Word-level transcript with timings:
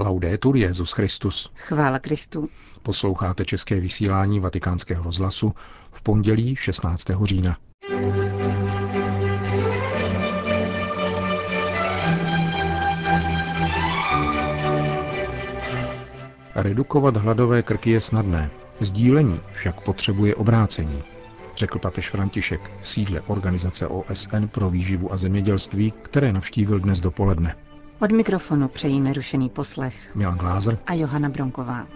Laudetur 0.00 0.56
Jezus 0.56 0.92
Christus. 0.92 1.50
Chvála 1.56 1.98
Kristu. 1.98 2.48
Posloucháte 2.82 3.44
české 3.44 3.80
vysílání 3.80 4.40
Vatikánského 4.40 5.04
rozhlasu 5.04 5.54
v 5.92 6.02
pondělí 6.02 6.56
16. 6.56 7.04
října. 7.22 7.56
Redukovat 16.54 17.16
hladové 17.16 17.62
krky 17.62 17.90
je 17.90 18.00
snadné, 18.00 18.50
sdílení 18.80 19.40
však 19.52 19.80
potřebuje 19.80 20.34
obrácení, 20.34 21.02
řekl 21.56 21.78
papež 21.78 22.10
František 22.10 22.70
v 22.80 22.88
sídle 22.88 23.20
Organizace 23.20 23.86
OSN 23.86 24.46
pro 24.46 24.70
výživu 24.70 25.12
a 25.12 25.16
zemědělství, 25.16 25.92
které 26.02 26.32
navštívil 26.32 26.78
dnes 26.78 27.00
dopoledne. 27.00 27.56
Od 28.02 28.12
mikrofonu 28.12 28.68
přejí 28.68 29.00
nerušený 29.00 29.48
poslech 29.48 30.14
Milan 30.14 30.38
Glázer 30.38 30.78
a 30.86 30.94
Johana 30.94 31.28
Bronková. 31.28 31.86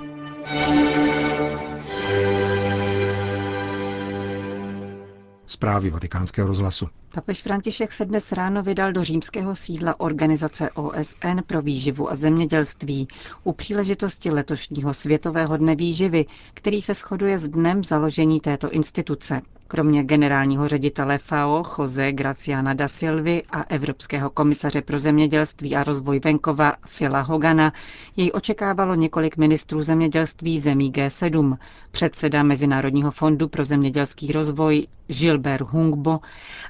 Zprávy 5.46 5.90
vatikánského 5.90 6.48
rozhlasu. 6.48 6.86
Papež 7.14 7.42
František 7.42 7.92
se 7.92 8.04
dnes 8.04 8.32
ráno 8.32 8.62
vydal 8.62 8.92
do 8.92 9.04
římského 9.04 9.56
sídla 9.56 10.00
Organizace 10.00 10.70
OSN 10.70 11.38
pro 11.46 11.62
výživu 11.62 12.10
a 12.10 12.14
zemědělství 12.14 13.08
u 13.44 13.52
příležitosti 13.52 14.30
letošního 14.30 14.94
Světového 14.94 15.56
dne 15.56 15.76
výživy, 15.76 16.26
který 16.54 16.82
se 16.82 16.94
shoduje 16.94 17.38
s 17.38 17.48
dnem 17.48 17.84
založení 17.84 18.40
této 18.40 18.70
instituce. 18.70 19.40
Kromě 19.68 20.04
generálního 20.04 20.68
ředitele 20.68 21.18
FAO 21.18 21.62
Jose 21.78 22.12
Graciana 22.12 22.74
da 22.74 22.88
Silvy 22.88 23.42
a 23.50 23.62
Evropského 23.62 24.30
komisaře 24.30 24.82
pro 24.82 24.98
zemědělství 24.98 25.76
a 25.76 25.84
rozvoj 25.84 26.20
venkova 26.24 26.72
Phila 26.98 27.20
Hogana 27.20 27.72
jej 28.16 28.30
očekávalo 28.34 28.94
několik 28.94 29.36
ministrů 29.36 29.82
zemědělství 29.82 30.60
zemí 30.60 30.92
G7, 30.92 31.58
předseda 31.90 32.42
Mezinárodního 32.42 33.10
fondu 33.10 33.48
pro 33.48 33.64
zemědělský 33.64 34.32
rozvoj 34.32 34.86
Gilbert 35.06 35.70
Hungbo 35.70 36.20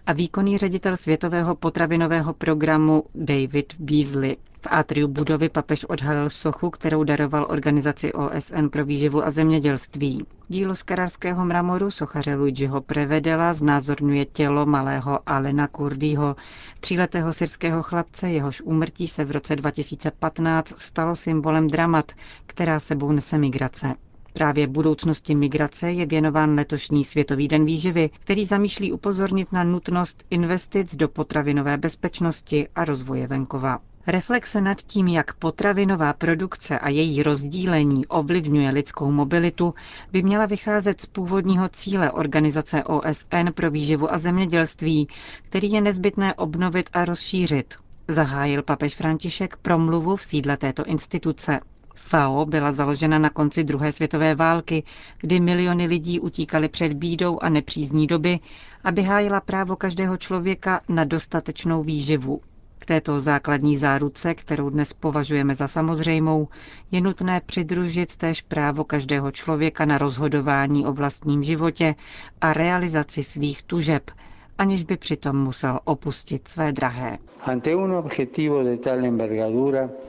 a 0.06 0.12
výkonný 0.12 0.58
ředitel 0.58 0.97
Světového 0.97 1.55
potravinového 1.55 2.33
programu 2.33 3.05
David 3.14 3.75
Beasley. 3.79 4.36
V 4.65 4.69
atriu 4.70 5.09
budovy 5.09 5.48
papež 5.48 5.84
odhalil 5.84 6.31
sochu, 6.31 6.70
kterou 6.70 7.05
daroval 7.05 7.47
organizaci 7.51 8.12
OSN 8.12 8.67
pro 8.73 8.84
výživu 8.84 9.25
a 9.25 9.31
zemědělství. 9.31 10.27
Dílo 10.48 10.75
z 10.75 10.83
kararského 10.83 11.45
mramoru 11.45 11.91
sochaře 11.91 12.34
Luigiho 12.34 12.81
Prevedela 12.81 13.55
znázorňuje 13.55 14.25
tělo 14.25 14.67
malého 14.67 15.20
Alena 15.27 15.69
Kurdyho, 15.69 16.37
tříletého 16.81 17.33
syrského 17.33 17.83
chlapce, 17.83 18.31
jehož 18.31 18.61
úmrtí 18.61 19.09
se 19.09 19.25
v 19.25 19.31
roce 19.31 19.57
2015 19.57 20.79
stalo 20.79 21.17
symbolem 21.17 21.67
dramat, 21.69 22.12
která 22.47 22.79
sebou 22.81 23.12
nese 23.12 23.39
migrace. 23.39 23.95
Právě 24.33 24.67
budoucnosti 24.67 25.35
migrace 25.35 25.92
je 25.92 26.07
věnován 26.07 26.55
letošní 26.55 27.05
Světový 27.05 27.48
den 27.48 27.65
výživy, 27.65 28.11
který 28.20 28.45
zamýšlí 28.45 28.92
upozornit 28.92 29.53
na 29.53 29.65
nutnost 29.65 30.25
investic 30.31 30.97
do 30.97 31.09
potravinové 31.09 31.77
bezpečnosti 31.77 32.69
a 32.75 32.85
rozvoje 32.85 33.27
venkova. 33.27 33.79
Reflexe 34.06 34.60
nad 34.60 34.83
tím, 34.83 35.08
jak 35.08 35.34
potravinová 35.34 36.12
produkce 36.12 36.78
a 36.78 36.88
její 36.88 37.22
rozdílení 37.22 38.06
ovlivňuje 38.06 38.70
lidskou 38.70 39.11
mobilitu, 39.11 39.74
by 40.12 40.22
měla 40.22 40.46
vycházet 40.46 41.00
z 41.00 41.06
původního 41.06 41.69
cíle 41.69 42.11
Organizace 42.12 42.84
OSN 42.84 43.48
pro 43.55 43.70
výživu 43.70 44.12
a 44.12 44.19
zemědělství, 44.19 45.08
který 45.42 45.72
je 45.72 45.80
nezbytné 45.80 46.34
obnovit 46.34 46.91
a 46.92 47.05
rozšířit. 47.05 47.74
Zahájil 48.08 48.62
papež 48.62 48.94
František 48.94 49.56
promluvu 49.56 50.16
v 50.16 50.22
sídle 50.24 50.56
této 50.56 50.84
instituce. 50.84 51.61
FAO 51.94 52.46
byla 52.46 52.72
založena 52.72 53.18
na 53.18 53.30
konci 53.30 53.64
druhé 53.64 53.92
světové 53.92 54.34
války, 54.34 54.83
kdy 55.20 55.41
miliony 55.41 55.86
lidí 55.86 56.20
utíkali 56.20 56.68
před 56.68 56.92
bídou 56.92 57.39
a 57.39 57.48
nepřízní 57.48 58.06
doby, 58.06 58.40
aby 58.84 59.02
hájila 59.02 59.40
právo 59.40 59.77
každého 59.77 60.17
člověka 60.17 60.80
na 60.89 61.05
dostatečnou 61.05 61.83
výživu. 61.83 62.40
K 62.84 62.86
této 62.86 63.20
základní 63.20 63.77
záruce, 63.77 64.34
kterou 64.34 64.70
dnes 64.70 64.92
považujeme 64.92 65.55
za 65.55 65.68
samozřejmou, 65.68 66.48
je 66.90 67.00
nutné 67.00 67.40
přidružit 67.46 68.17
též 68.17 68.42
právo 68.42 68.84
každého 68.84 69.30
člověka 69.30 69.84
na 69.84 69.98
rozhodování 69.98 70.86
o 70.86 70.92
vlastním 70.92 71.42
životě 71.42 71.94
a 72.40 72.52
realizaci 72.52 73.24
svých 73.24 73.62
tužeb, 73.62 74.11
aniž 74.58 74.83
by 74.83 74.96
přitom 74.96 75.36
musel 75.36 75.80
opustit 75.84 76.48
své 76.48 76.73
drahé. 76.73 77.18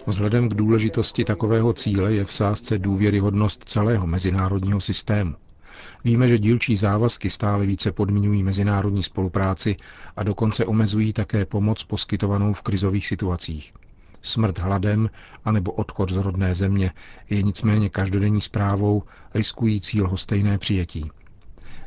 Vzhledem 0.08 0.50
k 0.50 0.54
důležitosti 0.54 1.24
takového 1.26 1.74
cíle 1.74 2.14
je 2.14 2.26
v 2.26 2.34
sázce 2.34 2.78
důvěryhodnost 2.78 3.64
celého 3.64 4.08
mezinárodního 4.08 4.82
systému. 4.82 5.34
Víme, 6.04 6.28
že 6.28 6.38
dílčí 6.38 6.78
závazky 6.78 7.30
stále 7.30 7.66
více 7.66 7.92
podmiňují 7.92 8.44
mezinárodní 8.44 9.04
spolupráci 9.04 9.76
a 10.18 10.24
dokonce 10.24 10.66
omezují 10.66 11.14
také 11.14 11.46
pomoc 11.46 11.84
poskytovanou 11.84 12.54
v 12.54 12.62
krizových 12.62 13.08
situacích. 13.08 13.74
Smrt 14.22 14.60
hladem 14.60 15.10
anebo 15.46 15.72
odchod 15.72 16.10
z 16.12 16.18
rodné 16.18 16.54
země 16.54 16.92
je 17.30 17.44
nicméně 17.44 17.90
každodenní 17.90 18.42
zprávou 18.42 19.04
riskující 19.34 20.02
lhostejné 20.02 20.58
přijetí. 20.58 21.12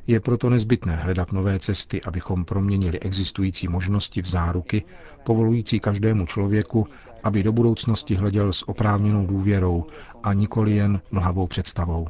Je 0.07 0.21
proto 0.21 0.51
nezbytné 0.51 0.97
hledat 0.97 1.33
nové 1.33 1.59
cesty, 1.59 2.03
abychom 2.03 2.45
proměnili 2.45 3.01
existující 3.01 3.69
možnosti 3.69 4.23
v 4.23 4.29
záruky, 4.29 4.83
povolující 5.25 5.81
každému 5.81 6.27
člověku, 6.27 6.87
aby 7.25 7.43
do 7.43 7.53
budoucnosti 7.53 8.15
hleděl 8.15 8.53
s 8.53 8.69
oprávněnou 8.69 9.27
důvěrou 9.27 9.87
a 10.23 10.33
nikoli 10.33 10.73
jen 10.73 11.01
mlhavou 11.11 11.47
představou. 11.47 12.09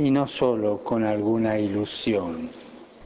No 0.00 0.26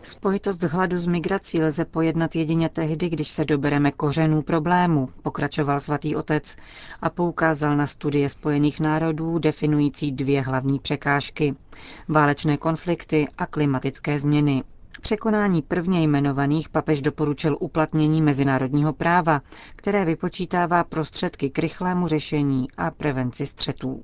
Spojitost 0.02 0.62
hladu 0.62 0.98
s 0.98 1.06
migrací 1.06 1.62
lze 1.62 1.84
pojednat 1.84 2.36
jedině 2.36 2.68
tehdy, 2.68 3.08
když 3.08 3.28
se 3.28 3.44
dobereme 3.44 3.92
kořenů 3.92 4.42
problému, 4.42 5.08
pokračoval 5.22 5.80
svatý 5.80 6.16
otec 6.16 6.56
a 7.02 7.10
poukázal 7.10 7.76
na 7.76 7.86
studie 7.86 8.28
Spojených 8.28 8.80
národů 8.80 9.38
definující 9.38 10.12
dvě 10.12 10.42
hlavní 10.42 10.78
překážky– 10.78 11.54
válečné 12.08 12.56
konflikty 12.56 13.28
a 13.38 13.46
klimatické 13.46 14.18
změny. 14.18 14.62
Překonání 15.00 15.62
prvně 15.62 16.02
jmenovaných 16.02 16.68
papež 16.68 17.02
doporučil 17.02 17.56
uplatnění 17.60 18.22
mezinárodního 18.22 18.92
práva, 18.92 19.40
které 19.76 20.04
vypočítává 20.04 20.84
prostředky 20.84 21.50
k 21.50 21.58
rychlému 21.58 22.08
řešení 22.08 22.68
a 22.76 22.90
prevenci 22.90 23.46
střetů 23.46 24.02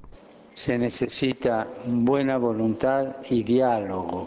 se 0.59 0.79
necesita 0.79 1.67
buena 1.87 2.37
voluntad 2.39 3.07
y 3.31 3.45
diálogo 3.45 4.27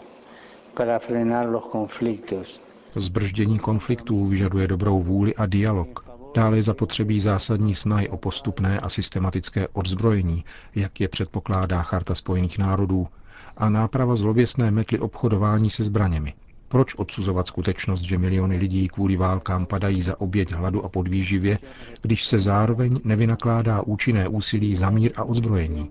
para 0.74 0.98
frenar 0.98 1.46
los 1.46 1.64
conflictos. 1.72 2.60
Zbrždění 2.94 3.58
konfliktů 3.58 4.26
vyžaduje 4.26 4.68
dobrou 4.68 5.02
vůli 5.02 5.34
a 5.34 5.46
dialog. 5.46 6.04
Dále 6.36 6.56
je 6.58 6.62
zapotřebí 6.62 7.20
zásadní 7.20 7.74
snahy 7.74 8.08
o 8.08 8.16
postupné 8.16 8.80
a 8.80 8.88
systematické 8.88 9.68
odzbrojení, 9.68 10.44
jak 10.74 11.00
je 11.00 11.08
předpokládá 11.08 11.82
Charta 11.82 12.14
Spojených 12.14 12.58
národů, 12.58 13.08
a 13.56 13.68
náprava 13.68 14.16
zlověstné 14.16 14.70
metly 14.70 14.98
obchodování 14.98 15.70
se 15.70 15.84
zbraněmi. 15.84 16.34
Proč 16.68 16.94
odsuzovat 16.94 17.46
skutečnost, 17.46 18.02
že 18.02 18.18
miliony 18.18 18.56
lidí 18.56 18.88
kvůli 18.88 19.16
válkám 19.16 19.66
padají 19.66 20.02
za 20.02 20.20
oběť 20.20 20.52
hladu 20.52 20.84
a 20.84 20.88
podvýživě, 20.88 21.58
když 22.02 22.24
se 22.26 22.38
zároveň 22.38 23.00
nevynakládá 23.04 23.82
účinné 23.82 24.28
úsilí 24.28 24.76
za 24.76 24.90
mír 24.90 25.12
a 25.16 25.24
odzbrojení? 25.24 25.90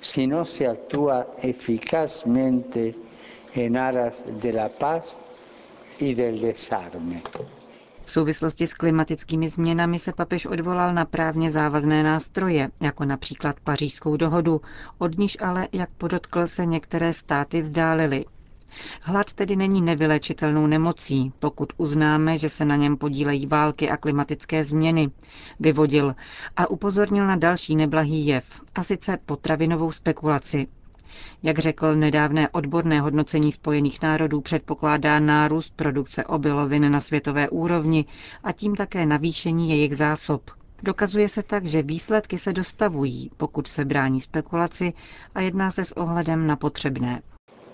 Si 0.00 0.26
no 0.26 0.44
se 0.44 0.66
actúa 0.66 1.26
eficazmente 1.42 2.94
en 3.54 3.76
aras 3.76 4.24
de 4.42 4.52
la 4.52 4.68
paz 4.68 5.16
y 5.98 6.14
del 6.14 6.40
desarme. 6.40 7.20
V 8.04 8.10
souvislosti 8.10 8.66
s 8.66 8.74
klimatickými 8.74 9.48
změnami 9.48 9.98
se 9.98 10.12
papež 10.12 10.46
odvolal 10.46 10.94
na 10.94 11.04
právně 11.04 11.50
závazné 11.50 12.02
nástroje, 12.02 12.70
jako 12.80 13.04
například 13.04 13.60
pařížskou 13.60 14.16
dohodu, 14.16 14.60
od 14.98 15.18
níž 15.18 15.36
ale, 15.40 15.68
jak 15.72 15.90
podotkl 15.90 16.46
se, 16.46 16.66
některé 16.66 17.12
státy 17.12 17.60
vzdálily. 17.60 18.24
Hlad 19.02 19.32
tedy 19.32 19.56
není 19.56 19.80
nevylečitelnou 19.82 20.66
nemocí, 20.66 21.32
pokud 21.38 21.72
uznáme, 21.76 22.36
že 22.36 22.48
se 22.48 22.64
na 22.64 22.76
něm 22.76 22.96
podílejí 22.96 23.46
války 23.46 23.90
a 23.90 23.96
klimatické 23.96 24.64
změny, 24.64 25.10
vyvodil 25.60 26.14
a 26.56 26.70
upozornil 26.70 27.26
na 27.26 27.36
další 27.36 27.76
neblahý 27.76 28.26
jev, 28.26 28.60
a 28.74 28.82
sice 28.82 29.18
potravinovou 29.26 29.92
spekulaci. 29.92 30.66
Jak 31.42 31.58
řekl 31.58 31.96
nedávné 31.96 32.48
odborné 32.48 33.00
hodnocení 33.00 33.52
Spojených 33.52 34.02
národů, 34.02 34.40
předpokládá 34.40 35.20
nárůst 35.20 35.72
produkce 35.76 36.24
obilovin 36.24 36.90
na 36.92 37.00
světové 37.00 37.48
úrovni 37.48 38.04
a 38.44 38.52
tím 38.52 38.74
také 38.74 39.06
navýšení 39.06 39.70
jejich 39.70 39.96
zásob. 39.96 40.50
Dokazuje 40.82 41.28
se 41.28 41.42
tak, 41.42 41.64
že 41.66 41.82
výsledky 41.82 42.38
se 42.38 42.52
dostavují, 42.52 43.30
pokud 43.36 43.66
se 43.66 43.84
brání 43.84 44.20
spekulaci 44.20 44.92
a 45.34 45.40
jedná 45.40 45.70
se 45.70 45.84
s 45.84 45.92
ohledem 45.96 46.46
na 46.46 46.56
potřebné 46.56 47.22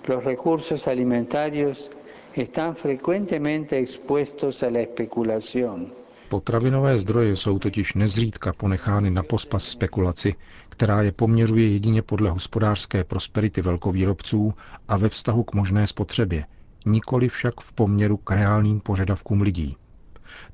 los 0.08 0.24
recursos 0.24 0.88
alimentarios 0.88 1.90
están 2.34 2.74
frecuentemente 2.76 3.78
expuestos 3.78 4.62
a 4.62 4.70
la 4.70 4.80
especulación. 4.80 5.92
Potravinové 6.28 6.98
zdroje 6.98 7.36
jsou 7.36 7.58
totiž 7.58 7.94
nezřídka 7.94 8.52
ponechány 8.52 9.10
na 9.10 9.22
pospas 9.22 9.64
spekulaci, 9.64 10.34
která 10.68 11.02
je 11.02 11.12
poměřuje 11.12 11.68
jedině 11.68 12.02
podle 12.02 12.30
hospodářské 12.30 13.04
prosperity 13.04 13.62
velkovýrobců 13.62 14.54
a 14.88 14.96
ve 14.96 15.08
vztahu 15.08 15.44
k 15.44 15.54
možné 15.54 15.86
spotřebě, 15.86 16.44
nikoli 16.86 17.28
však 17.28 17.60
v 17.60 17.72
poměru 17.72 18.16
k 18.16 18.30
reálným 18.30 18.80
požadavkům 18.80 19.42
lidí. 19.42 19.76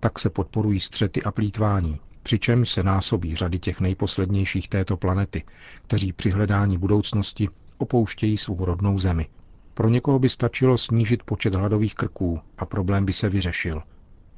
Tak 0.01 0.19
se 0.19 0.31
podporují 0.31 0.81
střety 0.81 1.23
a 1.23 1.31
plítvání, 1.33 2.01
přičemž 2.23 2.69
se 2.71 2.83
násobí 2.83 3.35
řady 3.37 3.59
těch 3.59 3.81
nejposlednějších 3.81 4.69
této 4.69 4.97
planety, 4.97 5.43
kteří 5.87 6.13
při 6.13 6.31
hledání 6.31 6.79
budoucnosti 6.79 7.49
opouštějí 7.79 8.37
svou 8.37 8.65
rodnou 8.65 8.99
zemi. 8.99 9.27
Pro 9.75 9.89
někoho 9.89 10.19
by 10.19 10.29
stačilo 10.29 10.79
snížit 10.79 11.23
počet 11.23 11.55
hladových 11.55 11.95
krků 11.95 12.41
a 12.59 12.67
problém 12.67 13.05
by 13.05 13.13
se 13.13 13.29
vyřešil. 13.29 13.83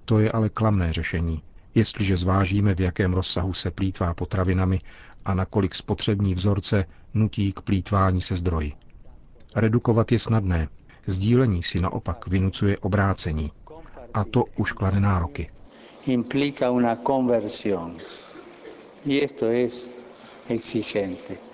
To 0.05 0.19
je 0.19 0.33
ale 0.33 0.49
klamné 0.49 0.93
řešení, 0.93 1.43
jestliže 1.75 2.17
zvážíme, 2.17 2.75
v 2.75 2.81
jakém 2.81 3.13
rozsahu 3.13 3.53
se 3.53 3.71
plítvá 3.71 4.15
potravinami 4.15 4.79
a 5.25 5.35
nakolik 5.35 5.75
spotřební 5.75 6.35
vzorce 6.35 6.85
nutí 7.15 7.53
k 7.53 7.61
plítvání 7.61 8.21
se 8.21 8.37
zdroji. 8.37 8.73
Redukovat 9.57 10.13
je 10.13 10.19
snadné, 10.19 10.69
sdílení 11.07 11.63
si 11.63 11.81
naopak 11.81 12.29
vynucuje 12.29 12.79
obrácení. 12.79 13.53
A 14.15 14.25
to 14.25 14.45
už 14.57 14.73
klade 14.73 15.01
nároky. 15.01 15.51
Implica 16.07 16.71
una 16.71 16.97
conversión. 17.07 17.97
Y 19.07 19.25
esto 19.25 19.47
es 19.47 19.89
exigente. 20.49 21.50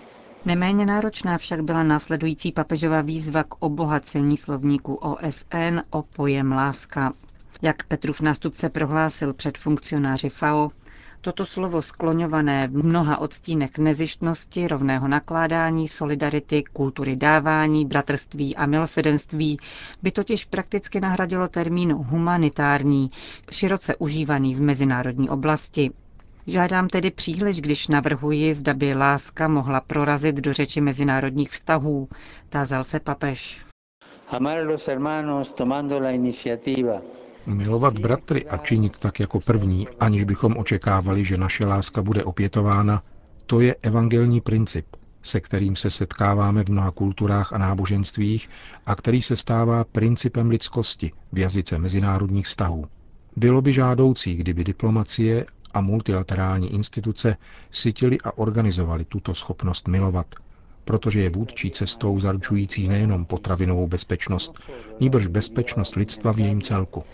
Neméně 0.47 0.87
náročná 0.87 1.39
však 1.39 1.61
byla 1.65 1.83
následující 1.83 2.53
papežová 2.53 3.01
výzva 3.01 3.45
k 3.45 3.55
obohacení 3.59 4.37
slovníku 4.37 4.95
OSN 4.95 5.81
o 5.91 6.03
pojem 6.03 6.53
láska. 6.53 7.13
Jak 7.63 7.83
Petrův 7.85 8.21
nástupce 8.21 8.69
prohlásil 8.69 9.33
před 9.33 9.59
funkcionáři 9.59 10.29
FAO, 10.29 10.69
Toto 11.21 11.47
slovo 11.47 11.83
skloňované 11.83 12.69
v 12.69 12.85
mnoha 12.85 13.19
odstínech 13.19 13.79
nezištnosti, 13.79 14.69
rovného 14.69 15.09
nakládání, 15.09 15.89
solidarity, 15.89 16.65
kultury 16.73 17.17
dávání, 17.17 17.85
bratrství 17.85 18.57
a 18.57 18.67
milosedenství 18.67 19.59
by 20.03 20.13
totiž 20.13 20.45
prakticky 20.45 21.01
nahradilo 21.01 21.49
termín 21.49 21.93
humanitární, 21.93 23.11
široce 23.51 23.97
užívaný 23.97 24.55
v 24.55 24.61
mezinárodní 24.61 25.29
oblasti. 25.31 25.91
Žádám 26.47 26.89
tedy 26.89 27.11
příliš, 27.11 27.61
když 27.61 27.89
navrhuji, 27.89 28.55
zda 28.55 28.75
by 28.75 28.95
láska 28.95 29.49
mohla 29.49 29.81
prorazit 29.81 30.37
do 30.37 30.53
řeči 30.53 30.81
mezinárodních 30.81 31.51
vztahů, 31.51 32.09
tázal 32.49 32.85
se 32.85 33.01
papež. 33.01 33.65
Amar 34.29 34.59
a 34.59 34.63
los 34.65 34.87
hermanos 34.89 35.53
tomando 35.53 36.01
la 36.01 36.11
iniciativa 36.11 37.01
Milovat 37.47 37.99
bratry 37.99 38.47
a 38.49 38.57
činit 38.57 38.99
tak 38.99 39.21
jako 39.21 39.41
první, 39.41 39.89
aniž 40.01 40.25
bychom 40.25 40.57
očekávali, 40.57 41.25
že 41.25 41.37
naše 41.37 41.67
láska 41.67 42.03
bude 42.03 42.25
opětována, 42.25 43.03
to 43.47 43.61
je 43.61 43.75
evangelní 43.83 44.41
princip, 44.41 44.87
se 45.23 45.41
kterým 45.41 45.77
se 45.77 45.91
setkáváme 45.91 46.65
v 46.65 46.69
mnoha 46.69 46.91
kulturách 46.91 47.53
a 47.53 47.59
náboženstvích 47.59 48.51
a 48.87 48.95
který 48.95 49.23
se 49.23 49.37
stává 49.37 49.85
principem 49.85 50.51
lidskosti 50.51 51.13
v 51.33 51.39
jazyce 51.39 51.79
mezinárodních 51.79 52.47
vztahů. 52.47 52.87
Bylo 53.37 53.63
by 53.63 53.73
žádoucí, 53.73 54.35
kdyby 54.37 54.65
diplomacie 54.65 55.47
a 55.77 55.81
multilaterální 55.81 56.75
instituce 56.75 57.37
sytili 57.71 58.19
a 58.25 58.39
organizovali 58.39 59.05
tuto 59.05 59.35
schopnost 59.35 59.89
milovat, 59.89 60.27
protože 60.85 61.21
je 61.21 61.31
vůdčí 61.31 61.71
cestou 61.71 62.21
zaručující 62.21 62.89
nejenom 62.89 63.25
potravinovou 63.25 63.87
bezpečnost, 63.87 64.71
nýbrž 65.01 65.27
bezpečnost 65.27 65.95
lidstva 65.97 66.33
v 66.33 66.41
jejím 66.41 66.63
celku. 66.63 67.05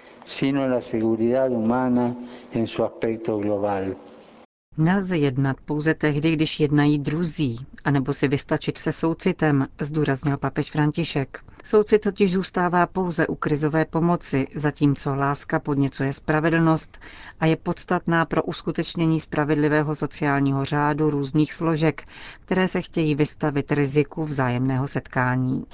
Nelze 4.78 5.16
jednat 5.16 5.56
pouze 5.64 5.94
tehdy, 5.94 6.32
když 6.32 6.60
jednají 6.60 6.98
druzí, 6.98 7.58
anebo 7.84 8.12
si 8.12 8.28
vystačit 8.28 8.78
se 8.78 8.92
soucitem, 8.92 9.66
zdůraznil 9.80 10.36
papež 10.36 10.70
František. 10.70 11.44
Soucit 11.64 11.98
totiž 12.02 12.32
zůstává 12.32 12.86
pouze 12.86 13.26
u 13.26 13.34
krizové 13.34 13.84
pomoci, 13.84 14.46
zatímco 14.54 15.14
láska 15.14 15.58
podněcuje 15.58 16.12
spravedlnost 16.12 16.98
a 17.40 17.46
je 17.46 17.56
podstatná 17.56 18.24
pro 18.24 18.42
uskutečnění 18.42 19.20
spravedlivého 19.20 19.94
sociálního 19.94 20.64
řádu 20.64 21.10
různých 21.10 21.52
složek, 21.54 22.02
které 22.44 22.68
se 22.68 22.80
chtějí 22.80 23.14
vystavit 23.14 23.72
riziku 23.72 24.24
vzájemného 24.24 24.86
setkání. 24.88 25.64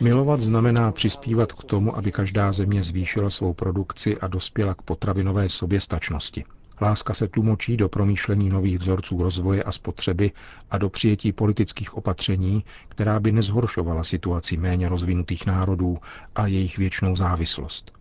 Milovat 0.00 0.40
znamená 0.40 0.92
přispívat 0.92 1.52
k 1.52 1.64
tomu, 1.64 1.96
aby 1.96 2.12
každá 2.12 2.52
země 2.52 2.82
zvýšila 2.82 3.30
svou 3.30 3.52
produkci 3.52 4.16
a 4.18 4.26
dospěla 4.26 4.74
k 4.74 4.82
potravinové 4.82 5.48
soběstačnosti. 5.48 6.44
Láska 6.80 7.14
se 7.14 7.28
tlumočí 7.28 7.76
do 7.76 7.88
promýšlení 7.88 8.48
nových 8.48 8.78
vzorců 8.78 9.22
rozvoje 9.22 9.62
a 9.62 9.72
spotřeby 9.72 10.32
a 10.70 10.78
do 10.78 10.88
přijetí 10.90 11.32
politických 11.32 11.96
opatření, 11.96 12.64
která 12.88 13.20
by 13.20 13.32
nezhoršovala 13.32 14.04
situaci 14.04 14.56
méně 14.56 14.88
rozvinutých 14.88 15.46
národů 15.46 15.98
a 16.34 16.46
jejich 16.46 16.78
věčnou 16.78 17.16
závislost. 17.16 17.92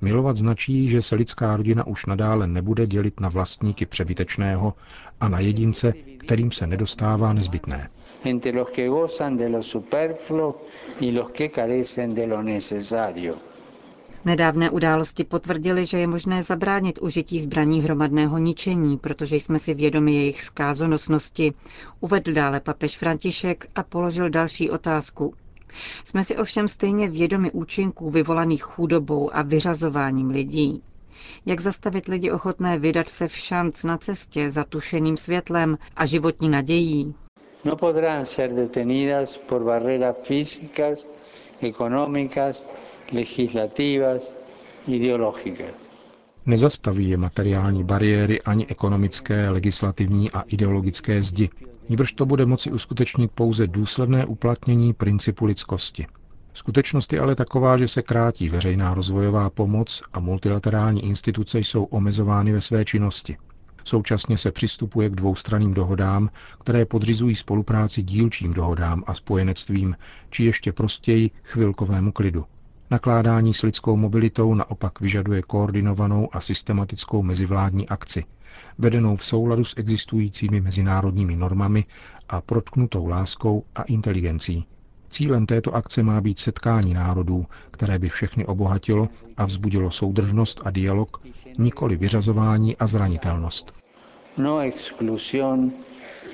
Milovat 0.00 0.36
značí, 0.36 0.90
že 0.90 1.02
se 1.02 1.14
lidská 1.14 1.56
rodina 1.56 1.86
už 1.86 2.06
nadále 2.06 2.46
nebude 2.46 2.86
dělit 2.86 3.20
na 3.20 3.28
vlastníky 3.28 3.86
přebytečného 3.86 4.74
a 5.20 5.28
na 5.28 5.40
jedince, 5.40 5.92
kterým 6.18 6.52
se 6.52 6.66
nedostává 6.66 7.32
nezbytné. 7.32 7.88
Entre 8.24 8.52
los 8.58 8.68
que 8.70 8.88
gozan 8.88 9.36
de 9.36 9.48
lo 9.48 9.62
superfluo 9.62 10.54
y 11.00 11.10
los 11.12 11.30
que 11.30 11.48
carecen 11.48 12.14
de 12.14 12.26
lo 12.26 12.42
necesario. 12.42 13.34
Nedávné 14.24 14.70
události 14.70 15.24
potvrdily, 15.24 15.86
že 15.86 15.98
je 15.98 16.06
možné 16.06 16.42
zabránit 16.42 16.98
užití 16.98 17.40
zbraní 17.40 17.80
hromadného 17.82 18.38
ničení, 18.38 18.98
protože 18.98 19.36
jsme 19.36 19.58
si 19.58 19.74
vědomi 19.74 20.14
jejich 20.14 20.42
zkázonosnosti, 20.42 21.52
uvedl 22.00 22.32
dále 22.32 22.60
papež 22.60 22.96
František 22.98 23.66
a 23.74 23.82
položil 23.82 24.30
další 24.30 24.70
otázku. 24.70 25.34
Jsme 26.04 26.24
si 26.24 26.36
ovšem 26.36 26.68
stejně 26.68 27.08
vědomi 27.08 27.50
účinků 27.50 28.10
vyvolaných 28.10 28.62
chudobou 28.62 29.34
a 29.36 29.42
vyřazováním 29.42 30.30
lidí. 30.30 30.82
Jak 31.46 31.60
zastavit 31.60 32.08
lidi 32.08 32.30
ochotné 32.30 32.78
vydat 32.78 33.08
se 33.08 33.28
v 33.28 33.36
šanc 33.36 33.84
na 33.84 33.98
cestě 33.98 34.50
za 34.50 34.64
tušeným 34.64 35.16
světlem 35.16 35.78
a 35.96 36.06
životní 36.06 36.48
nadějí? 36.48 37.14
No 37.64 37.76
podrán 37.76 38.26
ser 38.26 38.52
detenidas 38.54 39.36
por 39.36 39.64
barreras 39.64 40.16
físicas, 40.22 41.06
económicas, 41.62 42.66
legislativas, 43.12 44.34
ideológicas. 44.88 45.74
Nezastaví 46.46 47.08
je 47.10 47.16
materiální 47.16 47.84
bariéry 47.84 48.42
ani 48.42 48.66
ekonomické, 48.66 49.50
legislativní 49.50 50.30
a 50.30 50.40
ideologické 50.40 51.22
zdi. 51.22 51.48
Níbrž 51.88 52.12
to 52.12 52.26
bude 52.26 52.46
moci 52.46 52.70
uskutečnit 52.72 53.30
pouze 53.34 53.66
důsledné 53.66 54.26
uplatnění 54.26 54.92
principu 54.92 55.44
lidskosti. 55.44 56.06
Skutečnost 56.54 57.12
je 57.12 57.20
ale 57.20 57.34
taková, 57.34 57.76
že 57.76 57.88
se 57.88 58.02
krátí 58.02 58.48
veřejná 58.48 58.94
rozvojová 58.94 59.50
pomoc 59.50 60.02
a 60.12 60.20
multilaterální 60.20 61.04
instituce 61.04 61.58
jsou 61.58 61.84
omezovány 61.84 62.52
ve 62.52 62.60
své 62.60 62.84
činnosti. 62.84 63.36
Současně 63.84 64.38
se 64.38 64.52
přistupuje 64.52 65.08
k 65.10 65.14
dvoustranným 65.14 65.74
dohodám, 65.74 66.30
které 66.58 66.84
podřizují 66.84 67.34
spolupráci 67.34 68.02
dílčím 68.02 68.54
dohodám 68.54 69.04
a 69.06 69.14
spojenectvím, 69.14 69.96
či 70.30 70.44
ještě 70.44 70.72
prostěji 70.72 71.30
chvilkovému 71.44 72.12
klidu. 72.12 72.44
Nakládání 72.90 73.54
s 73.54 73.62
lidskou 73.62 73.96
mobilitou 73.96 74.54
naopak 74.54 75.00
vyžaduje 75.00 75.42
koordinovanou 75.42 76.28
a 76.32 76.40
systematickou 76.40 77.22
mezivládní 77.22 77.88
akci, 77.88 78.24
vedenou 78.78 79.16
v 79.16 79.24
souladu 79.24 79.64
s 79.64 79.74
existujícími 79.78 80.60
mezinárodními 80.60 81.36
normami 81.36 81.84
a 82.28 82.40
protknutou 82.40 83.06
láskou 83.06 83.64
a 83.74 83.82
inteligencí. 83.82 84.66
Cílem 85.08 85.46
této 85.46 85.74
akce 85.74 86.02
má 86.02 86.20
být 86.20 86.38
setkání 86.38 86.94
národů, 86.94 87.46
které 87.70 87.98
by 87.98 88.08
všechny 88.08 88.46
obohatilo 88.46 89.08
a 89.36 89.44
vzbudilo 89.44 89.90
soudržnost 89.90 90.60
a 90.64 90.70
dialog, 90.70 91.22
nikoli 91.58 91.96
vyřazování 91.96 92.76
a 92.76 92.86
zranitelnost. 92.86 93.74
No 94.38 94.58
exclusión 94.58 95.70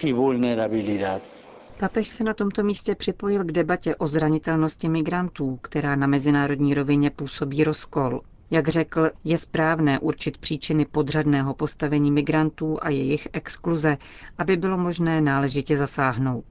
y 0.04 0.12
vulnerabilidad. 0.12 1.35
Papež 1.80 2.08
se 2.08 2.24
na 2.24 2.34
tomto 2.34 2.62
místě 2.62 2.94
připojil 2.94 3.44
k 3.44 3.52
debatě 3.52 3.96
o 3.96 4.06
zranitelnosti 4.06 4.88
migrantů, 4.88 5.58
která 5.62 5.96
na 5.96 6.06
mezinárodní 6.06 6.74
rovině 6.74 7.10
působí 7.10 7.64
rozkol. 7.64 8.20
Jak 8.50 8.68
řekl, 8.68 9.10
je 9.24 9.38
správné 9.38 9.98
určit 9.98 10.38
příčiny 10.38 10.84
podřadného 10.84 11.54
postavení 11.54 12.10
migrantů 12.10 12.78
a 12.82 12.88
jejich 12.88 13.28
exkluze, 13.32 13.96
aby 14.38 14.56
bylo 14.56 14.78
možné 14.78 15.20
náležitě 15.20 15.76
zasáhnout. 15.76 16.44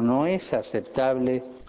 No 0.00 0.26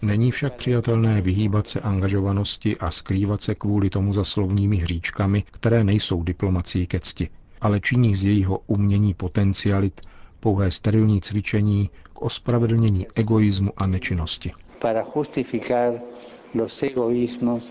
Není 0.01 0.31
však 0.31 0.53
přijatelné 0.55 1.21
vyhýbat 1.21 1.67
se 1.67 1.79
angažovanosti 1.79 2.77
a 2.77 2.91
skrývat 2.91 3.41
se 3.41 3.55
kvůli 3.55 3.89
tomu 3.89 4.13
za 4.13 4.23
slovními 4.23 4.77
hříčkami, 4.77 5.43
které 5.51 5.83
nejsou 5.83 6.23
diplomací 6.23 6.87
ke 6.87 6.99
cti, 6.99 7.29
ale 7.61 7.79
činí 7.79 8.15
z 8.15 8.23
jejího 8.23 8.59
umění 8.67 9.13
potencialit 9.13 10.01
pouhé 10.39 10.71
sterilní 10.71 11.21
cvičení 11.21 11.89
k 12.13 12.21
ospravedlnění 12.21 13.07
egoismu 13.15 13.71
a 13.77 13.87
nečinnosti. 13.87 14.51
Para 14.81 15.03
justificar 15.15 15.93
los 16.55 16.83
egoísmos 16.83 17.63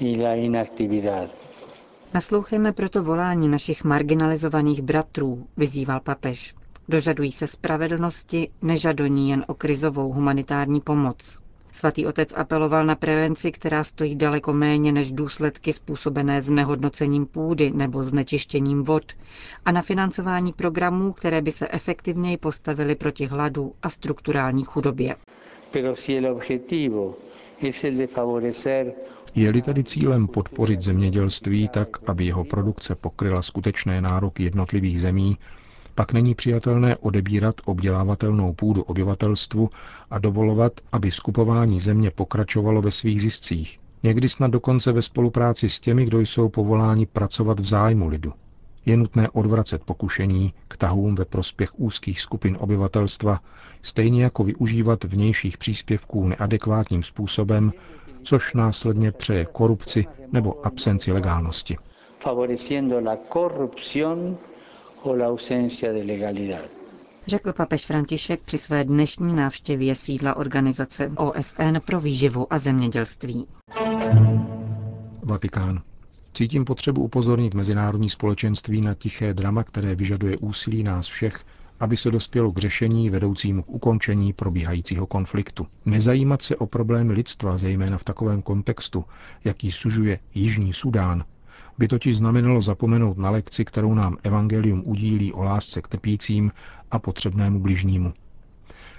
y 0.00 0.22
la 0.22 0.34
inactividad. 0.34 1.30
Naslouchejme 2.14 2.72
proto 2.72 3.02
volání 3.02 3.48
našich 3.48 3.84
marginalizovaných 3.84 4.82
bratrů, 4.82 5.46
vyzýval 5.56 6.00
papež. 6.00 6.54
Dožadují 6.88 7.32
se 7.32 7.46
spravedlnosti, 7.46 8.48
nežadoní 8.62 9.30
jen 9.30 9.44
o 9.48 9.54
krizovou 9.54 10.12
humanitární 10.12 10.80
pomoc. 10.80 11.38
Svatý 11.72 12.06
otec 12.06 12.32
apeloval 12.36 12.86
na 12.86 12.94
prevenci, 12.94 13.52
která 13.52 13.84
stojí 13.84 14.14
daleko 14.16 14.52
méně 14.52 14.92
než 14.92 15.12
důsledky 15.12 15.72
způsobené 15.72 16.42
znehodnocením 16.42 17.26
půdy 17.26 17.70
nebo 17.70 18.04
znečištěním 18.04 18.82
vod 18.82 19.12
a 19.64 19.72
na 19.72 19.82
financování 19.82 20.52
programů, 20.52 21.12
které 21.12 21.42
by 21.42 21.50
se 21.50 21.68
efektivněji 21.70 22.36
postavily 22.36 22.94
proti 22.94 23.26
hladu 23.26 23.72
a 23.82 23.90
strukturální 23.90 24.64
chudobě. 24.64 25.16
Je-li 29.34 29.62
tedy 29.62 29.84
cílem 29.84 30.26
podpořit 30.28 30.80
zemědělství 30.80 31.68
tak, 31.68 31.88
aby 32.08 32.24
jeho 32.26 32.44
produkce 32.44 32.94
pokryla 32.94 33.42
skutečné 33.42 34.00
nároky 34.00 34.42
jednotlivých 34.42 35.00
zemí, 35.00 35.36
pak 35.98 36.12
není 36.12 36.34
přijatelné 36.34 36.96
odebírat 36.96 37.54
obdělávatelnou 37.64 38.52
půdu 38.54 38.82
obyvatelstvu 38.82 39.70
a 40.10 40.18
dovolovat, 40.18 40.72
aby 40.92 41.10
skupování 41.10 41.80
země 41.80 42.10
pokračovalo 42.10 42.82
ve 42.82 42.90
svých 42.90 43.22
ziscích. 43.22 43.78
Někdy 44.02 44.28
snad 44.28 44.50
dokonce 44.50 44.92
ve 44.92 45.02
spolupráci 45.02 45.68
s 45.68 45.80
těmi, 45.80 46.04
kdo 46.04 46.20
jsou 46.20 46.48
povoláni 46.48 47.06
pracovat 47.06 47.60
v 47.60 47.66
zájmu 47.66 48.08
lidu. 48.08 48.32
Je 48.86 48.96
nutné 48.96 49.28
odvracet 49.30 49.82
pokušení 49.84 50.52
k 50.68 50.76
tahům 50.76 51.14
ve 51.14 51.24
prospěch 51.24 51.70
úzkých 51.80 52.20
skupin 52.20 52.56
obyvatelstva, 52.60 53.40
stejně 53.82 54.22
jako 54.22 54.44
využívat 54.44 55.04
vnějších 55.04 55.58
příspěvků 55.58 56.28
neadekvátním 56.28 57.02
způsobem, 57.02 57.72
což 58.22 58.54
následně 58.54 59.12
přeje 59.12 59.44
korupci 59.52 60.06
nebo 60.32 60.66
absenci 60.66 61.12
legálnosti. 61.12 61.76
O 65.02 65.14
la 65.16 65.26
ausencia 65.28 65.92
de 65.92 66.02
legalidad. 66.04 66.70
Řekl 67.26 67.52
papež 67.52 67.86
František 67.86 68.40
při 68.40 68.58
své 68.58 68.84
dnešní 68.84 69.36
návštěvě 69.36 69.94
sídla 69.94 70.36
organizace 70.36 71.12
OSN 71.16 71.76
pro 71.84 72.00
výživu 72.00 72.52
a 72.52 72.58
zemědělství. 72.58 73.46
Vatikán. 75.22 75.82
Cítím 76.34 76.64
potřebu 76.64 77.02
upozornit 77.02 77.54
mezinárodní 77.54 78.10
společenství 78.10 78.80
na 78.80 78.94
tiché 78.94 79.34
drama, 79.34 79.64
které 79.64 79.94
vyžaduje 79.94 80.36
úsilí 80.38 80.82
nás 80.82 81.06
všech, 81.06 81.44
aby 81.80 81.96
se 81.96 82.10
dospělo 82.10 82.52
k 82.52 82.58
řešení 82.58 83.10
vedoucímu 83.10 83.62
k 83.62 83.70
ukončení 83.70 84.32
probíhajícího 84.32 85.06
konfliktu. 85.06 85.66
Nezajímat 85.86 86.42
se 86.42 86.56
o 86.56 86.66
problémy 86.66 87.12
lidstva, 87.12 87.58
zejména 87.58 87.98
v 87.98 88.04
takovém 88.04 88.42
kontextu, 88.42 89.04
jaký 89.44 89.72
sužuje 89.72 90.18
Jižní 90.34 90.72
Sudán, 90.72 91.24
by 91.78 91.88
totiž 91.88 92.16
znamenalo 92.16 92.60
zapomenout 92.60 93.18
na 93.18 93.30
lekci, 93.30 93.64
kterou 93.64 93.94
nám 93.94 94.16
Evangelium 94.22 94.82
udílí 94.86 95.32
o 95.32 95.42
lásce 95.42 95.82
k 95.82 95.88
trpícím 95.88 96.50
a 96.90 96.98
potřebnému 96.98 97.60
bližnímu. 97.60 98.12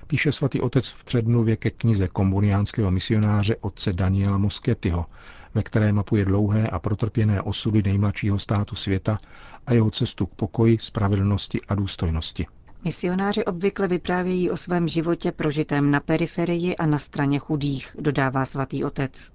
Píše 0.08 0.32
svatý 0.32 0.62
otec 0.62 0.90
v 0.90 1.04
předmluvě 1.04 1.56
ke 1.58 1.70
knize 1.70 2.08
komboniánského 2.08 2.92
misionáře 2.92 3.56
otce 3.62 3.94
Daniela 3.94 4.38
Moskettyho, 4.38 5.06
ve 5.54 5.64
které 5.64 5.92
mapuje 5.92 6.26
dlouhé 6.26 6.68
a 6.68 6.80
protrpěné 6.80 7.42
osudy 7.42 7.84
nejmladšího 7.84 8.40
státu 8.40 8.76
světa 8.76 9.20
a 9.68 9.74
jeho 9.74 9.92
cestu 9.92 10.26
k 10.26 10.34
pokoji, 10.34 10.78
spravedlnosti 10.78 11.62
a 11.68 11.76
důstojnosti. 11.76 12.46
Misionáři 12.84 13.46
obvykle 13.46 13.88
vyprávějí 13.88 14.50
o 14.50 14.58
svém 14.58 14.88
životě 14.88 15.32
prožitém 15.32 15.92
na 15.92 16.00
periferii 16.00 16.76
a 16.76 16.86
na 16.86 17.00
straně 17.00 17.40
chudých, 17.40 17.96
dodává 18.00 18.46
svatý 18.46 18.84
otec. 18.84 19.32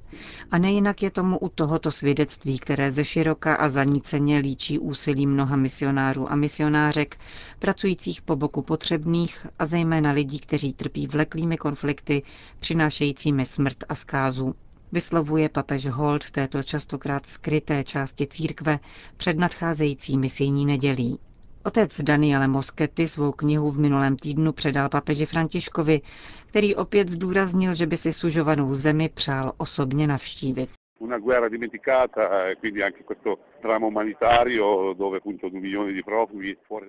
A 0.51 0.59
nejinak 0.59 1.03
je 1.03 1.11
tomu 1.11 1.39
u 1.39 1.49
tohoto 1.49 1.91
svědectví, 1.91 2.59
které 2.59 2.91
ze 2.91 3.05
široka 3.05 3.55
a 3.55 3.69
zaníceně 3.69 4.39
líčí 4.39 4.79
úsilí 4.79 5.27
mnoha 5.27 5.57
misionářů 5.57 6.33
a 6.33 6.37
misionářek, 6.37 7.17
pracujících 7.59 8.23
po 8.23 8.37
boku 8.37 8.63
potřebných 8.63 9.47
a 9.59 9.67
zejména 9.67 10.11
lidí, 10.11 10.39
kteří 10.39 10.73
trpí 10.73 11.07
vleklými 11.07 11.57
konflikty, 11.57 12.23
přinášejícími 12.59 13.47
smrt 13.47 13.85
a 13.89 13.95
zkázu. 13.95 14.55
Vyslovuje 14.93 15.49
papež 15.49 15.87
Holt 15.87 16.25
v 16.25 16.31
této 16.31 16.63
častokrát 16.63 17.27
skryté 17.27 17.85
části 17.85 18.27
církve 18.27 18.79
před 19.17 19.39
nadcházející 19.39 20.19
misijní 20.19 20.67
nedělí. 20.67 21.19
Otec 21.66 22.00
Daniele 22.00 22.49
Moschetti 22.49 23.09
svou 23.09 23.33
knihu 23.33 23.71
v 23.71 23.80
minulém 23.80 24.16
týdnu 24.16 24.52
předal 24.52 24.88
papeži 24.88 25.26
Františkovi, 25.26 26.00
který 26.47 26.75
opět 26.75 27.09
zdůraznil, 27.09 27.75
že 27.75 27.87
by 27.87 27.97
si 27.97 28.12
sužovanou 28.12 28.75
zemi 28.75 29.09
přál 29.14 29.52
osobně 29.56 30.06
navštívit. 30.06 30.68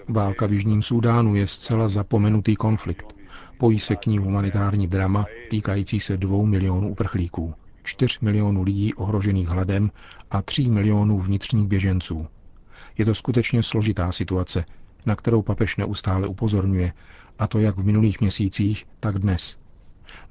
Válka 0.08 0.48
v 0.48 0.52
Jižním 0.52 0.82
Súdánu 0.82 1.36
je 1.36 1.48
zcela 1.48 1.88
zapomenutý 1.88 2.56
konflikt. 2.56 3.16
Pojí 3.58 3.80
se 3.80 3.96
k 3.96 4.06
ní 4.06 4.18
humanitární 4.18 4.88
drama 4.88 5.26
týkající 5.50 6.00
se 6.00 6.18
dvou 6.18 6.46
milionů 6.46 6.90
uprchlíků, 6.90 7.54
čtyř 7.84 8.20
milionů 8.20 8.64
lidí 8.64 8.94
ohrožených 8.94 9.48
hladem 9.48 9.92
a 10.32 10.42
tří 10.42 10.70
milionů 10.70 11.20
vnitřních 11.20 11.68
běženců. 11.68 12.28
Je 12.98 13.06
to 13.06 13.16
skutečně 13.16 13.64
složitá 13.64 14.12
situace, 14.12 14.66
na 15.06 15.16
kterou 15.16 15.42
papež 15.42 15.78
neustále 15.78 16.28
upozorňuje, 16.28 16.94
a 17.40 17.48
to 17.48 17.60
jak 17.60 17.78
v 17.78 17.86
minulých 17.86 18.22
měsících, 18.22 18.86
tak 19.00 19.20
dnes. 19.20 19.58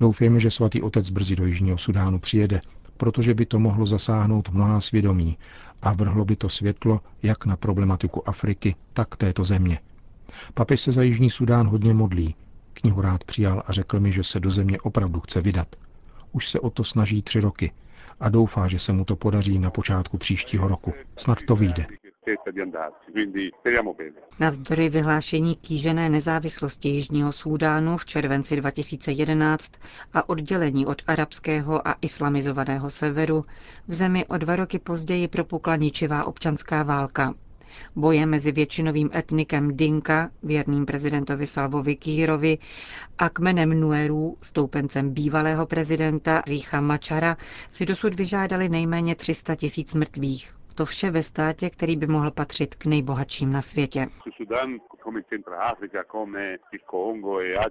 Doufejme, 0.01 0.41
že 0.41 0.51
svatý 0.51 0.83
otec 0.83 1.11
brzy 1.11 1.37
do 1.37 1.47
Jižního 1.47 1.79
Sudánu 1.79 2.19
přijede, 2.19 2.61
protože 2.97 3.35
by 3.35 3.47
to 3.47 3.59
mohlo 3.59 3.87
zasáhnout 3.87 4.49
mnohá 4.49 4.81
svědomí 4.81 5.39
a 5.83 5.93
vrhlo 5.93 6.25
by 6.25 6.37
to 6.37 6.49
světlo 6.49 7.01
jak 7.23 7.47
na 7.47 7.57
problematiku 7.57 8.29
Afriky, 8.29 8.75
tak 8.93 9.17
této 9.17 9.45
země. 9.45 9.79
Papež 10.55 10.81
se 10.81 10.93
za 10.93 11.03
Jižní 11.03 11.31
Sudán 11.31 11.69
hodně 11.69 11.95
modlí. 11.95 12.35
Knihu 12.73 13.01
rád 13.01 13.25
přijal 13.25 13.63
a 13.67 13.73
řekl 13.73 14.01
mi, 14.01 14.13
že 14.13 14.23
se 14.25 14.41
do 14.41 14.51
země 14.51 14.81
opravdu 14.81 15.21
chce 15.21 15.41
vydat. 15.41 15.77
Už 16.33 16.49
se 16.49 16.61
o 16.61 16.71
to 16.71 16.85
snaží 16.85 17.23
tři 17.23 17.41
roky 17.41 17.73
a 18.21 18.29
doufá, 18.29 18.69
že 18.69 18.79
se 18.79 18.93
mu 18.93 19.05
to 19.05 19.17
podaří 19.17 19.59
na 19.59 19.71
počátku 19.71 20.19
příštího 20.19 20.69
roku. 20.69 20.93
Snad 21.17 21.39
to 21.47 21.57
vyjde 21.57 21.87
certezza 22.25 22.51
di 22.51 22.61
andarci, 22.61 23.11
quindi 23.13 23.53
speriamo 23.59 23.95
bene. 23.95 24.19
Navzdory 24.39 24.89
vyhlášení 24.89 25.57
kýžené 25.57 26.09
nezávislosti 26.09 26.89
Jižního 26.89 27.33
Súdánu 27.33 27.97
v 27.97 28.05
červenci 28.05 28.57
2011 28.57 29.73
a 30.13 30.29
oddělení 30.29 30.87
od 30.87 31.03
arabského 31.07 31.89
a 31.89 31.95
islamizovaného 32.01 32.91
severu, 32.91 33.45
v 33.89 33.95
zemi 33.95 34.27
o 34.27 34.37
dva 34.39 34.57
roky 34.57 34.79
později 34.79 35.29
propukla 35.29 35.77
ničivá 35.77 36.25
občanská 36.25 36.83
válka. 36.83 37.35
Boje 37.97 38.27
mezi 38.27 38.53
většinovým 38.53 39.11
etnikem 39.15 39.77
Dinka, 39.77 40.31
věrným 40.43 40.87
prezidentovi 40.87 41.47
Salvovi 41.47 41.97
Kýrovi, 41.97 42.59
a 43.19 43.29
kmenem 43.29 43.81
Nuerů, 43.81 44.37
stoupencem 44.43 45.11
bývalého 45.15 45.67
prezidenta 45.67 46.43
Rícha 46.47 46.81
Mačara, 46.81 47.37
si 47.71 47.87
dosud 47.87 48.15
vyžádali 48.15 48.69
nejméně 48.69 49.15
300 49.15 49.55
tisíc 49.55 49.95
mrtvých. 49.95 50.55
To 50.75 50.85
vše 50.85 51.11
ve 51.11 51.23
státě, 51.23 51.71
který 51.71 51.97
by 51.97 52.07
mohl 52.07 52.31
patřit 52.31 52.75
k 52.75 52.87
nejbohatším 52.87 53.53
na 53.53 53.63
světě. 53.63 54.09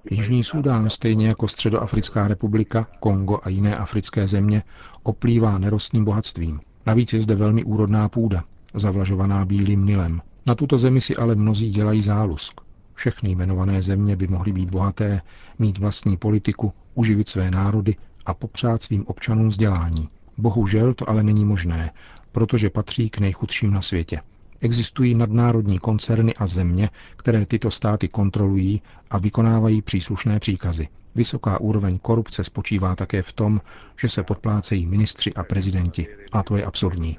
Jižní 0.10 0.44
Súdán, 0.44 0.90
stejně 0.90 1.28
jako 1.28 1.48
Středoafrická 1.48 2.28
republika, 2.28 2.88
Kongo 3.00 3.40
a 3.44 3.50
jiné 3.50 3.76
africké 3.76 4.28
země, 4.28 4.64
oplývá 5.04 5.58
nerostným 5.58 6.06
bohatstvím. 6.06 6.60
Navíc 6.86 7.14
je 7.14 7.22
zde 7.22 7.36
velmi 7.36 7.64
úrodná 7.64 8.10
půda, 8.10 8.44
zavlažovaná 8.74 9.46
bílým 9.46 9.86
Nilem. 9.86 10.22
Na 10.46 10.56
tuto 10.56 10.78
zemi 10.78 11.02
si 11.02 11.16
ale 11.16 11.36
mnozí 11.36 11.70
dělají 11.70 12.02
zálusk. 12.02 12.62
Všechny 12.94 13.32
jmenované 13.32 13.82
země 13.82 14.16
by 14.16 14.28
mohly 14.28 14.52
být 14.52 14.70
bohaté, 14.70 15.22
mít 15.60 15.78
vlastní 15.78 16.18
politiku, 16.18 16.74
uživit 16.96 17.30
své 17.30 17.52
národy 17.52 17.96
a 18.26 18.34
popřát 18.34 18.84
svým 18.84 19.08
občanům 19.08 19.48
vzdělání. 19.48 20.10
Bohužel 20.38 20.94
to 20.94 21.10
ale 21.10 21.24
není 21.24 21.46
možné 21.46 21.92
protože 22.34 22.70
patří 22.70 23.10
k 23.10 23.20
nejchudším 23.20 23.74
na 23.74 23.82
světě. 23.82 24.22
Existují 24.62 25.16
nadnárodní 25.16 25.80
koncerny 25.80 26.34
a 26.34 26.48
země, 26.48 26.90
které 27.18 27.46
tyto 27.46 27.72
státy 27.72 28.08
kontrolují 28.08 28.82
a 29.10 29.18
vykonávají 29.18 29.82
příslušné 29.82 30.40
příkazy. 30.40 30.88
Vysoká 31.16 31.60
úroveň 31.62 32.00
korupce 32.00 32.44
spočívá 32.44 32.96
také 32.96 33.22
v 33.22 33.34
tom, 33.34 33.62
že 34.02 34.10
se 34.10 34.24
podplácejí 34.24 34.86
ministři 34.86 35.34
a 35.34 35.44
prezidenti. 35.44 36.08
A 36.32 36.44
to 36.44 36.58
je 36.58 36.66
absurdní. 36.66 37.18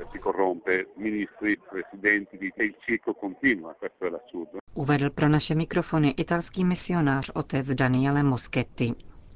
Uvedl 4.75 5.11
pro 5.11 5.29
naše 5.29 5.55
mikrofony 5.55 6.11
italský 6.11 6.65
misionář 6.65 7.31
otec 7.35 7.75
Daniele 7.75 8.23
Moschetti. 8.23 8.93